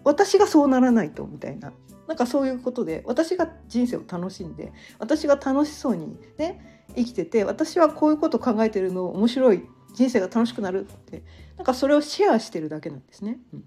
[0.04, 1.74] 私がそうならないとみたいな
[2.08, 11.24] なんかそういうことで私が人生を楽しんで私が楽しそうにね生きてて私はこういうこと考えてるの面白い人生が楽しくなるって
[11.58, 13.38] なんかそれをシェアしてるだけなんですね。
[13.54, 13.64] うん、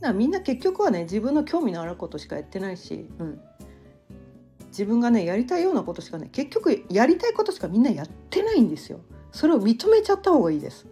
[0.00, 3.40] だからみんな結局はね自分の興味のあることしかやってないし、うん、
[4.68, 9.00] 自分がねやりたいようなことしかね結局やりたいことしかみんなやってないんですよ。
[9.32, 10.86] それを認めちゃった方がいいです。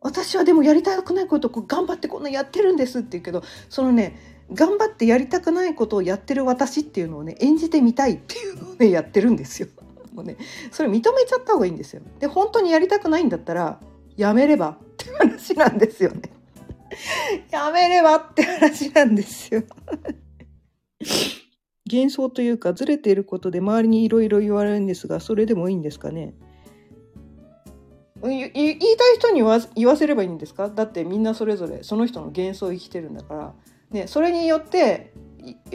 [0.00, 4.18] 私はでもやりたくないことを頑張ってこんなやってるんですって言うけどそのね
[4.52, 9.68] 頑張ってやりたくないことをやってる私っていうのをね演じてみたいっていうのをねやってるんですよ。
[10.12, 10.36] もうね
[10.70, 12.02] それ認めちゃった方がいいんですよ。
[12.18, 13.80] で本当にやりたくないんだったら
[14.16, 16.31] やめればって話なんですよね。
[17.50, 19.62] やめればって話なんですよ。
[21.90, 26.34] 幻想というかずれていることで周りにいろいろ言われるんですがそれでもいいんですかね？
[28.22, 29.42] 言いたい人に
[29.74, 30.70] 言わせればいいんですか？
[30.70, 33.54] だってみんなそれぞれその人の幻想を生きてるんだから。
[33.90, 35.12] ね、それによって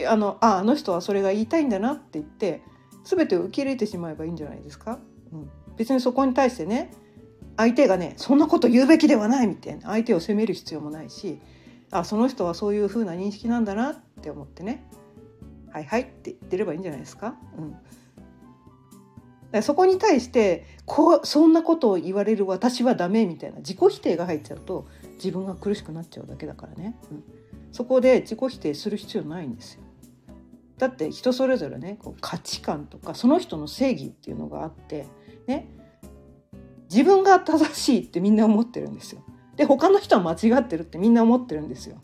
[0.08, 2.62] あのああの人はそれが言いたいんだなって言って
[3.04, 4.98] 全てを受け入れてしまえばいいんじゃないですか、
[5.32, 6.90] うん、別にそこに対してね
[7.58, 9.88] 相手がねそんなこと言うべきではないみたいな。
[9.88, 11.40] 相手を責める必要もないし
[11.90, 14.88] あその人はそういう風な認識なんだなって思ってね。
[15.72, 17.34] はいはいって言ってればいいんじゃないですか。
[19.52, 19.62] うん。
[19.62, 27.24] そこに対してこうそんなことを言われる私はダメみたいな自己否定が入っちゃうと自分が苦しくなっちゃうだけだからね、うん、
[27.72, 29.82] そこで自己否定する必要ないんですよ。
[30.76, 35.06] だって人それぞれねこう価値観とかその人の正義っていうのがあって
[35.48, 35.66] ね。
[36.90, 39.22] 自分が正しいってみんな思ってるんですよ。
[39.56, 42.00] で他の人は間違ってるってみんな思ってるんですよ。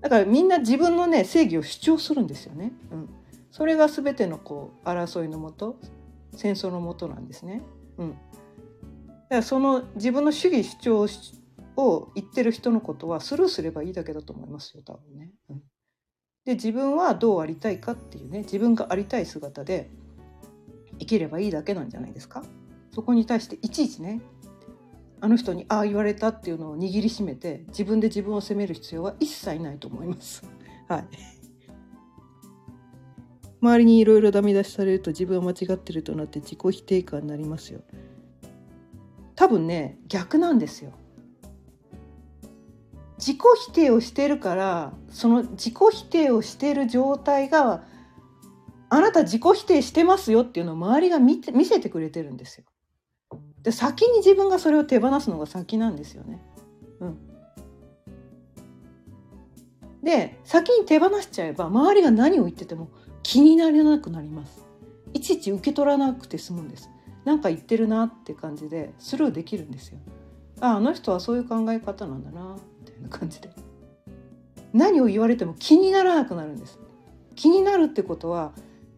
[0.00, 2.72] だからみんな自分のね正義を主張するんですよね。
[2.90, 3.08] うん、
[3.50, 5.78] それが全てのこう争いのもと
[6.34, 7.62] 戦争のもとなんですね。
[7.98, 11.06] うん、だからその自分の主義主張
[11.76, 15.30] を言ってる人のことはスルーすればいいだけだと思いますよ多分ね。
[15.50, 15.62] うん、
[16.44, 19.90] で自分はどうありたいかっていうね自分がありたい姿で
[20.98, 22.42] 生きればいいだけなんじゃないですか
[22.92, 24.20] そこに対していちいちね
[25.20, 30.44] あの人にああ言われたっていうのを握りしめて自分で自分を責める必要は一切ないと思います。
[30.88, 31.08] はい
[33.60, 37.80] 周りにいろいろダメ出しされると自分は間違ってるとなって自己否定感になりますよ。
[39.34, 40.92] 多分ね逆なんですよ。
[43.18, 47.82] 自己否定をしてるからその自己否定をしてる状態が
[48.90, 52.64] あなた自己否定してますよっていうのを周りが見て見せてくれてるんですよ。
[53.62, 56.40] で先に自分がそれを手放すのが先なんですよね。
[57.00, 57.18] うん、
[60.02, 62.90] で先に手放しちゃえば周りが何を言ってても
[63.22, 64.64] 気にならなくなります。
[65.12, 66.90] いちいち受け取らなくて済むんです。
[67.24, 69.98] なんか言ってるなって感じでスルーできるんですよ。
[70.60, 72.56] ああの人はそういう考え方なんだな
[73.02, 73.50] な感じで
[74.72, 76.78] 何を言われても気にならなくなるんです
[77.34, 78.52] 気になるってことは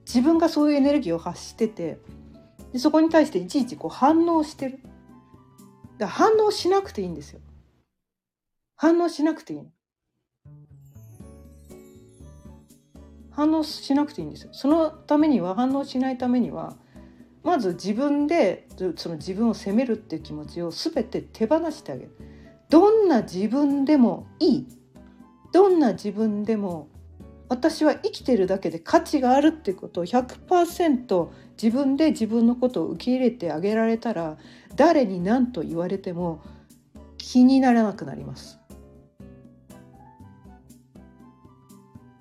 [0.06, 1.98] 自分がそういうエネルギーを発してて
[2.72, 4.80] でそこに対していちいちこう反応してる。
[5.98, 7.40] だ反応しなくていいんですよ。
[8.76, 9.60] 反応しなくていい
[13.30, 14.50] 反応しなくていいんですよ。
[14.52, 16.76] そのためには反応しないためには
[17.42, 22.16] まず自分でその自分を責めるっていう気持ちを全て手放してあげる。
[22.68, 24.68] どんな自分でもいい。
[25.52, 26.88] どんな自分でも
[27.50, 31.28] 私は生きてるだけで価値があるってことを100%
[31.60, 34.38] 自分で自分のことを受け入れてあげられたら
[34.76, 36.44] 誰に何と言われても
[37.18, 38.60] 気にならなくなります。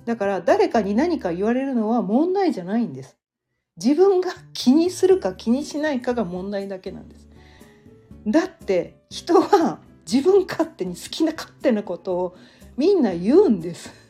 [0.06, 3.16] だから誰かに何か言われるのは問題じゃないんです。
[3.78, 7.30] 自分が気にするか気にしないかが問題だけなんです。
[8.26, 9.80] だって人は
[10.12, 12.38] 自分勝手に好きな勝手なことを
[12.78, 14.09] みんな言うんです。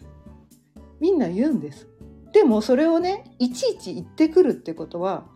[0.99, 1.87] みんな言うんです。
[2.31, 5.27] でもそれをねいちいち言ってくるってことは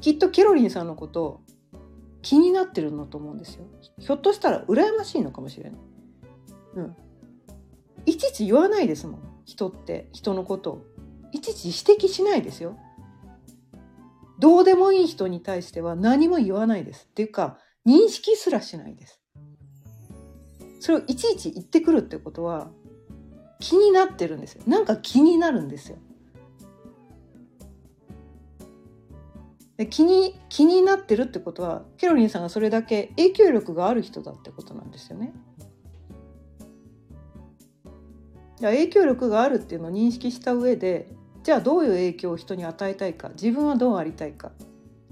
[0.00, 1.42] きっとケロリンさんのこと
[2.22, 3.64] 気になってるのと思うんですよ。
[3.98, 5.80] ひょっとしたら羨ましいのかもしれない。
[6.76, 6.96] うん。
[8.04, 9.20] いちいち言わないですもん。
[9.44, 10.84] 人って人のことを。
[11.32, 12.76] いちいち指摘しないですよ。
[14.38, 17.08] どうでもいい人に対しては何も言わないです。
[17.10, 19.20] っていうか認識すらしないです。
[20.80, 22.70] それをいちいち言ってくるってことは
[23.60, 25.96] 気になってるんですよなんか気になるんですよ
[29.76, 35.34] で気に気になってるってことはケロリンさんがそれだけ影響力がある人だってことなんですよね。
[38.60, 41.08] 影響力があるっていうのを認識した上で
[41.42, 44.50] じゃあどういう影響を人に与えたいか自分はどうありたいか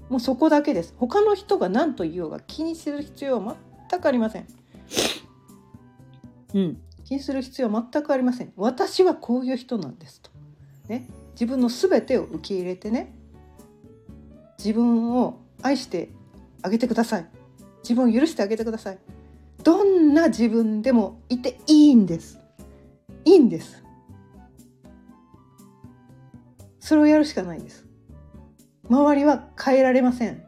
[0.09, 3.55] もうそこだけです他の人が何と言おうが気にする必要は
[3.91, 4.47] 全くありません。
[6.55, 8.51] うん、気にする必要は全くありません。
[8.57, 10.31] 私はこういう人なんですと。
[10.89, 13.13] ね、自分の全てを受け入れてね。
[14.57, 16.09] 自分を愛して
[16.63, 17.27] あげてください。
[17.83, 18.97] 自分を許してあげてください。
[19.63, 22.39] どんな自分でもいていいんです。
[23.23, 23.83] いいんです。
[26.79, 27.85] それをやるしかないです。
[28.89, 30.43] 周りは変えられません。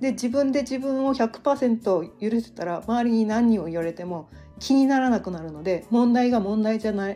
[0.00, 7.14] で自分で自分を100%許せたら周りに何を言われても気にならなくなるので問題が問題じゃな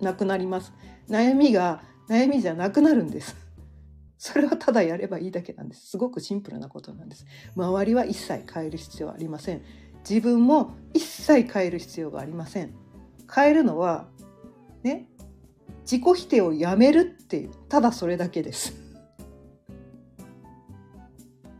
[0.00, 0.72] なくなります。
[1.08, 3.36] 悩みが悩みじゃなくなるんです。
[4.18, 5.88] それはただやればいいだけなんです。
[5.88, 7.26] すごくシンプルなことなんです。
[7.56, 9.62] 周りは一切変える必要はありません。
[10.08, 12.74] 自分も一切変える必要がありません。
[13.32, 14.08] 変えるのは
[14.82, 15.08] ね
[15.82, 18.74] 自己否定をやめるっていうただそれだけです。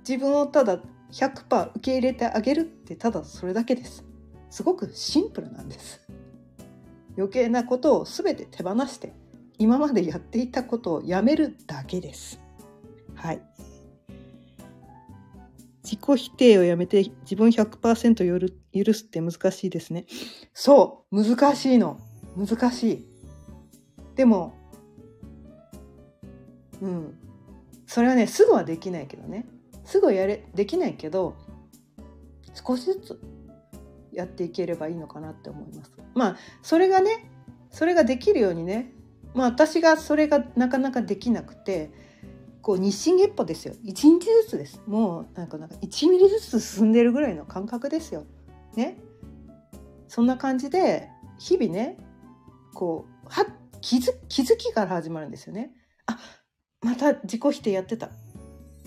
[0.07, 4.05] 自分をただ100%受け入れてあげるってただそれだけです。
[4.55, 6.01] すごくシンプルなんです
[7.17, 9.13] 余計なことを全て手放して
[9.59, 12.41] 今までやっていたことをやめるだけです
[13.17, 13.43] はい。
[15.83, 20.07] 自己否定をやめて自分100%許すって難しいですね。
[20.53, 21.99] そう、難しいの。
[22.37, 23.07] 難しい。
[24.15, 24.55] でも、
[26.81, 27.19] うん。
[27.87, 29.47] それはね、すぐはできないけどね。
[29.85, 31.35] すぐやれ、できないけど、
[32.55, 33.21] 少しずつ
[34.15, 35.93] やっていければいいのかなって思います。
[36.15, 37.31] まあ、それがね、
[37.71, 38.93] それができるようにね、
[39.35, 41.91] まあ私がそれがなかなかできなくて、
[42.65, 48.25] こう日進月歩ですよ1日ずつですもうなんかなんか1ミリずつ進んでるぐらいの感覚ですよ。
[48.75, 48.97] ね
[50.09, 51.99] そんな感じで日々ね
[52.73, 53.45] こうは
[53.83, 55.73] 気づ気づきから始まるんですよね。
[56.07, 56.19] あ
[56.81, 58.15] また自己否定やってたって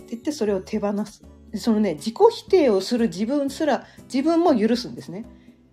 [0.09, 1.23] 言ってそれを手放す。
[1.60, 5.26] そのね自己否定をする自分すら自分も許すんですね。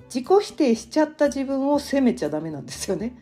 [0.06, 3.16] 自己否定しちゃった自分を責めちゃダメなんですよね。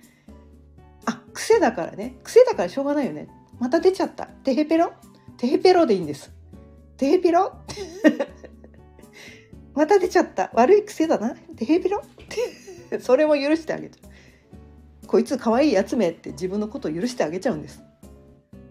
[1.07, 4.27] あ癖だからね癖だからしょうがないよねまた出ちゃった。
[4.27, 4.93] テヘペロ？
[5.37, 6.33] テヘペロでいいんです。
[6.97, 7.53] テヘペロ？
[9.75, 10.51] また出ちゃった。
[10.55, 11.35] 悪い癖だな。
[11.57, 12.03] テヘペロ？
[13.01, 14.09] それも許してあげちゃ
[15.05, 15.07] う。
[15.07, 17.83] こいつ可愛いやつめって自分のことを許してあげちゃうんです。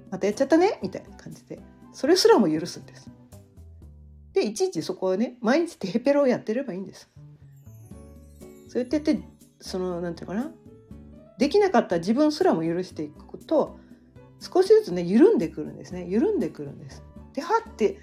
[0.10, 1.60] またやっちゃったねみたいな感じで。
[1.94, 3.10] それすらも許すんです。
[4.42, 7.10] で、いちいちそこをね、毎日テヘペロをやってればいいんです。
[8.68, 9.20] そうやってって、
[9.60, 10.52] その、なんていうかな。
[11.38, 13.80] できなかった自分すらも許していくと、
[14.42, 17.04] 少しずつね緩んでくるんですね緩んでくるんです。
[17.34, 17.98] ではって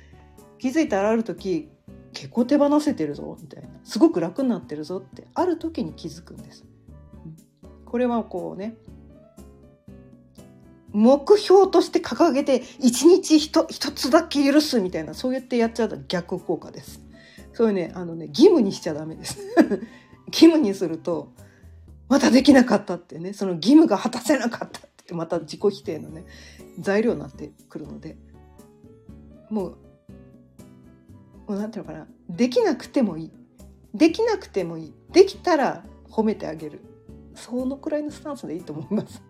[0.59, 1.69] 気づいたらある時
[2.13, 6.65] 結構手放せてるぞみたいなすごく楽になってるぞってある時に気づくんです。
[7.85, 8.77] これはこうね
[10.93, 17.01] 目標として掲げて一日一つだけ許すみたいなそうやってやっちゃうと逆効果です。
[17.53, 19.39] そういうねあのね義務にしちゃダメです。
[20.29, 21.33] 義務にすると
[22.09, 26.25] またできなかったってねその義務が果たせなかったってまた自己否定のね
[26.79, 28.17] 材料になってくるので
[29.51, 29.77] もう
[31.47, 33.33] もうなんていうのかなできなくてもいい
[33.95, 36.83] できなくてもいいできたら褒めてあげる
[37.35, 39.23] そのくらいのスタンスでいいと思います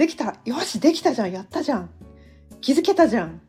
[0.00, 0.40] できた。
[0.46, 1.32] よしできたじゃん。
[1.32, 1.90] やったじゃん。
[2.62, 3.42] 気づけたじゃん。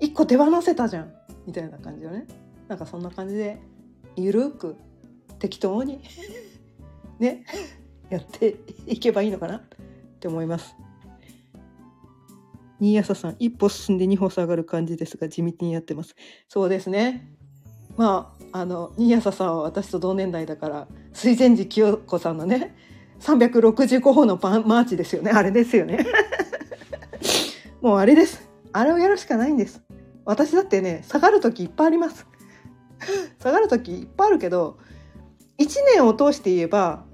[0.00, 1.12] 一個手放せたじゃん。
[1.46, 2.26] みたいな感じよね。
[2.66, 3.60] なんかそんな感じで
[4.16, 4.74] ゆるく
[5.38, 6.00] 適当に
[7.20, 7.44] ね
[8.10, 8.56] やって
[8.88, 9.58] いけばいいのかな？
[9.58, 9.62] っ
[10.18, 10.74] て思います。
[12.80, 16.16] 新朝さん、一歩進んで二歩下がる感じですが、地道にやってます。
[16.48, 17.32] そうですね。
[17.96, 22.74] まあ、あの、新朝さんは私と同年代だから、水前寺清子さんのね、
[23.20, 25.30] 365歩のマーチですよね。
[25.32, 26.06] あれですよね。
[27.80, 29.82] もうあれですあれをやるしかないんです
[30.24, 32.26] 私だってね下がる時いっぱいあります
[33.38, 34.78] 下がる時いっぱいあるけど
[35.58, 37.04] 1年を通して言えば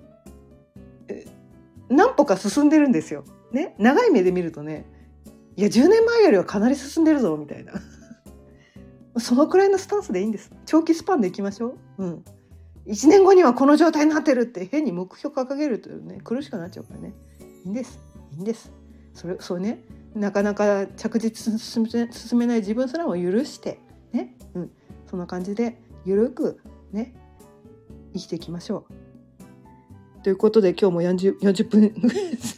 [1.88, 3.24] 何歩か進んでるんですよ。
[3.52, 3.74] ね？
[3.78, 4.84] 長い目で見るとね
[5.57, 7.74] いや10年前よりはかなり進んでるぞみたいな
[9.18, 12.05] そのくらいのスタンスでいいんです長期スパンでいきましょう。
[12.05, 12.24] うん
[12.87, 17.14] 1年後にはこの状態になってるって変に目標掲げるとね苦しくなっちゃうからね。
[17.64, 18.01] いいんです。
[18.32, 18.72] いいんです。
[19.14, 19.85] それそうね。
[20.14, 23.80] なかなか着実に進めない自分すらも許して
[24.12, 24.70] ね、うん、
[25.09, 26.61] そんな感じで緩く
[26.93, 27.14] ね。
[28.12, 30.22] 生きていきましょう。
[30.22, 31.95] ということで今日も 40, 40分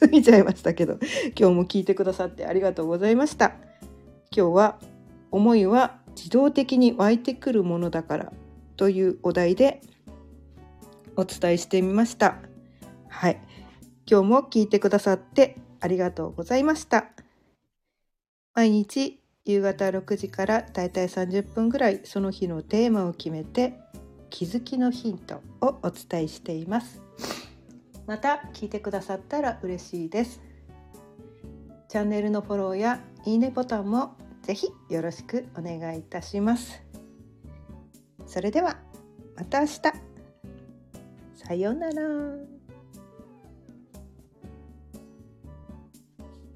[0.00, 0.98] 過ぎちゃいましたけど
[1.36, 3.54] 今日も聞いてくださってありがとうございました。
[4.30, 4.78] 今日は
[5.32, 8.32] 「思いは自動的に湧いてくるものだから」
[8.76, 9.80] というお題で
[11.16, 12.36] お伝えしてみました。
[13.08, 13.40] はい。
[14.08, 17.06] 今日も聞いてくださってありがとうございました。
[18.54, 23.78] 毎日夕方6時からだいたい30分ぐらいその日のテーマを決めて
[24.30, 27.00] 気づきのヒントをお伝えしています。
[28.06, 30.40] また聞いてくださったら嬉しいです。
[31.88, 36.82] チャンネルのフォローやいいねボタンもぜひよろしくお願いいたします。
[38.26, 38.78] それでは
[39.36, 40.15] また明日。
[41.46, 42.55] さようなら。